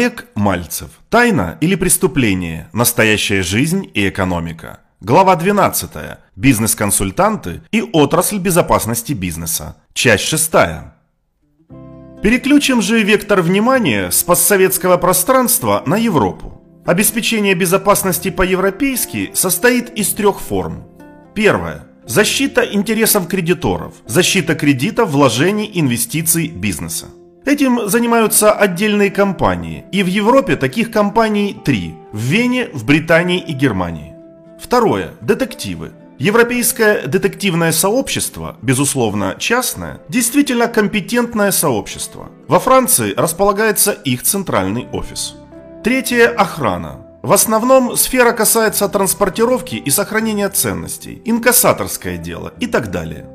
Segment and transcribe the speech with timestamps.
[0.00, 0.88] Олег Мальцев.
[1.10, 2.70] Тайна или преступление?
[2.72, 4.80] Настоящая жизнь и экономика.
[5.02, 5.90] Глава 12.
[6.36, 9.76] Бизнес-консультанты и отрасль безопасности бизнеса.
[9.92, 10.52] Часть 6.
[12.22, 16.62] Переключим же вектор внимания с постсоветского пространства на Европу.
[16.86, 20.84] Обеспечение безопасности по-европейски состоит из трех форм.
[21.34, 21.84] Первое.
[22.06, 23.92] Защита интересов кредиторов.
[24.06, 27.08] Защита кредитов, вложений, инвестиций, бизнеса.
[27.50, 33.52] Этим занимаются отдельные компании, и в Европе таких компаний три– в Вене, в Британии и
[33.52, 34.14] Германии.
[34.60, 35.90] Второе– детективы.
[36.16, 42.28] Европейское детективное сообщество, безусловно частное, действительно компетентное сообщество.
[42.46, 45.34] Во Франции располагается их центральный офис.
[45.82, 47.04] Третье– охрана.
[47.22, 53.26] В основном сфера касается транспортировки и сохранения ценностей, инкассаторское дело и так далее.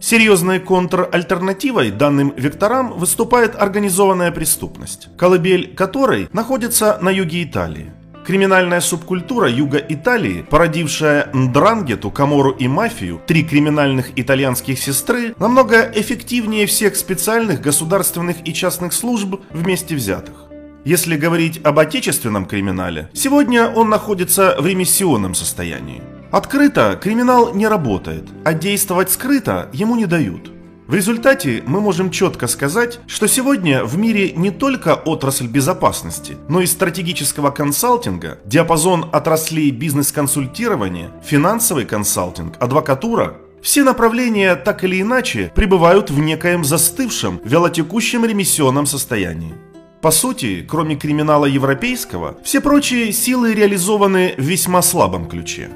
[0.00, 7.92] Серьезной контральтернативой данным векторам выступает организованная преступность, колыбель которой находится на юге Италии.
[8.26, 16.66] Криминальная субкультура юга Италии, породившая Ндрангету, Камору и мафию, три криминальных итальянских сестры, намного эффективнее
[16.66, 20.46] всех специальных государственных и частных служб вместе взятых.
[20.84, 26.02] Если говорить об отечественном криминале, сегодня он находится в ремиссионном состоянии.
[26.30, 30.52] Открыто криминал не работает, а действовать скрыто ему не дают.
[30.86, 36.60] В результате мы можем четко сказать, что сегодня в мире не только отрасль безопасности, но
[36.60, 46.10] и стратегического консалтинга, диапазон отраслей бизнес-консультирования, финансовый консалтинг, адвокатура все направления так или иначе пребывают
[46.10, 49.54] в некоем застывшем, вялотекущем ремиссионном состоянии.
[50.02, 55.68] По сути, кроме криминала европейского, все прочие силы реализованы в весьма слабом ключе.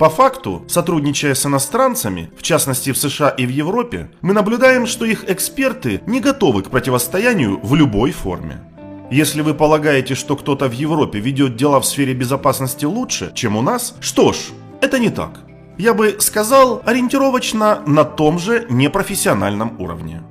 [0.00, 5.04] По факту, сотрудничая с иностранцами, в частности в США и в Европе, мы наблюдаем, что
[5.04, 8.62] их эксперты не готовы к противостоянию в любой форме.
[9.10, 13.60] Если вы полагаете, что кто-то в Европе ведет дела в сфере безопасности лучше, чем у
[13.60, 14.38] нас, что ж,
[14.80, 15.40] это не так.
[15.76, 20.22] Я бы сказал, ориентировочно на том же непрофессиональном уровне.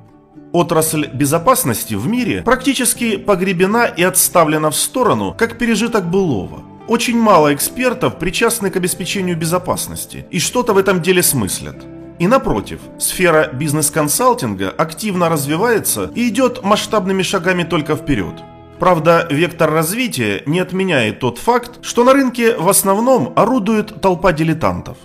[0.52, 6.64] Отрасль безопасности в мире практически погребена и отставлена в сторону, как пережиток былого.
[6.90, 11.78] Очень мало экспертов причастны к обеспечению безопасности и что-то в этом деле смыслят.
[12.20, 18.34] И напротив, сфера бизнес-консалтинга активно развивается и идет масштабными шагами только вперед.
[18.80, 24.98] Правда, вектор развития не отменяет тот факт, что на рынке в основном орудует толпа дилетантов.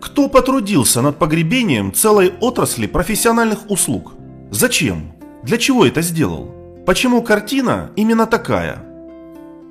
[0.00, 4.12] Кто потрудился над погребением целой отрасли профессиональных услуг–
[4.54, 5.14] Зачем?
[5.42, 6.54] Для чего это сделал?
[6.86, 8.93] Почему картина именно такая?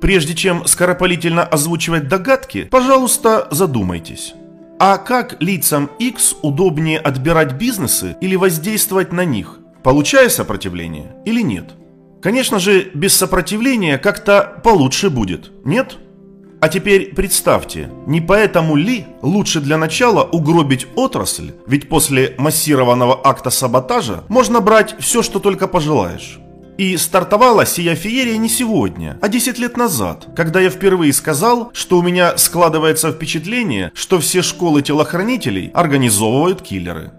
[0.04, 4.34] Прежде чем скоропалительно озвучивать догадки, пожалуйста, задумайтесь.
[4.78, 11.70] А как лицам X удобнее отбирать бизнесы или воздействовать на них, получая сопротивление или нет?
[12.20, 15.96] Конечно же, без сопротивления как-то получше будет, нет?
[16.60, 23.48] А теперь представьте, не поэтому ли лучше для начала угробить отрасль, ведь после массированного акта
[23.48, 26.40] саботажа можно брать все, что только пожелаешь.
[26.76, 31.98] И стартовала сия феерия не сегодня, а 10 лет назад, когда я впервые сказал, что
[31.98, 37.12] у меня складывается впечатление, что все школы телохранителей организовывают киллеры.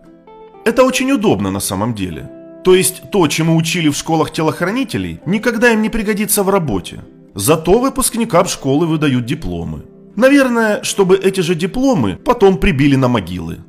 [0.65, 2.29] Это очень удобно на самом деле.
[2.65, 6.99] То есть то, чему учили в школах телохранителей, никогда им не пригодится в работе.
[7.33, 9.83] Зато выпускникам школы выдают дипломы.
[10.15, 13.59] Наверное, чтобы эти же дипломы потом прибили на могилы.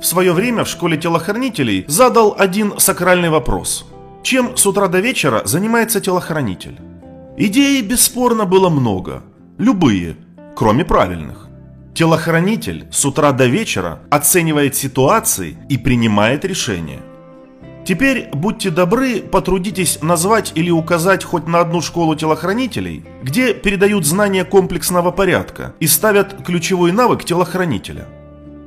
[0.00, 3.89] В свое время в школе телохранителей задал один сакральный вопрос.
[4.22, 6.78] Чем с утра до вечера занимается телохранитель?
[7.38, 9.22] Идей бесспорно было много.
[9.56, 10.16] Любые,
[10.54, 11.48] кроме правильных.
[11.94, 17.00] Телохранитель с утра до вечера оценивает ситуации и принимает решения.
[17.86, 24.44] Теперь, будьте добры, потрудитесь назвать или указать хоть на одну школу телохранителей, где передают знания
[24.44, 28.06] комплексного порядка и ставят ключевой навык телохранителя.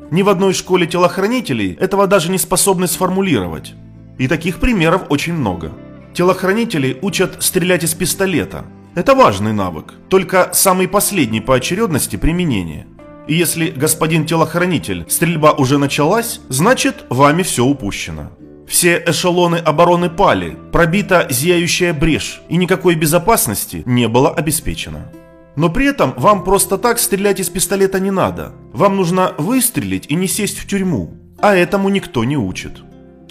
[0.10, 3.76] Ни в одной школе телохранителей этого даже не способны сформулировать.
[4.18, 5.72] И таких примеров очень много.
[6.14, 8.66] Телохранители учат стрелять из пистолета.
[8.96, 12.86] Это важный навык, только самый последний по очередности применения.
[13.28, 18.32] И если, господин телохранитель, стрельба уже началась, значит, вами все упущено.
[18.68, 25.12] Все эшелоны обороны пали, пробита зияющая брешь, и никакой безопасности не было обеспечено.
[25.56, 28.54] Но при этом вам просто так стрелять из пистолета не надо.
[28.74, 31.14] Вам нужно выстрелить и не сесть в тюрьму.
[31.40, 32.84] А этому никто не учит.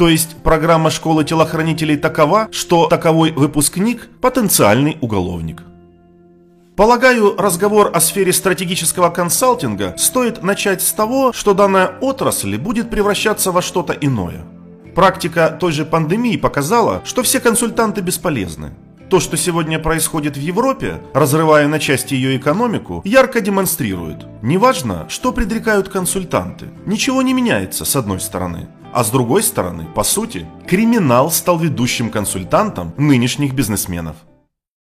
[0.02, 5.62] То есть программа школы телохранителей такова, что таковой выпускник– потенциальный уголовник.
[6.74, 13.52] Полагаю, разговор о сфере стратегического консалтинга стоит начать с того, что данная отрасль будет превращаться
[13.52, 14.44] во что-то иное–
[14.94, 18.74] Практика той же пандемии показала, что все консультанты бесполезны.
[19.12, 24.24] То, что сегодня происходит в Европе, разрывая на части ее экономику, ярко демонстрирует.
[24.40, 28.68] Неважно, что предрекают консультанты, ничего не меняется с одной стороны.
[28.90, 34.16] А с другой стороны, по сути, криминал стал ведущим консультантом нынешних бизнесменов.